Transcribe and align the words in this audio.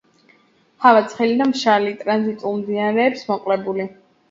ჰავა 0.85 1.03
ცხელი 1.11 1.35
და 1.43 1.47
მშრალი, 1.51 1.93
ტრანზიტულ 2.01 2.59
მდინარეებს 2.65 3.25
მოკლებული. 3.31 3.89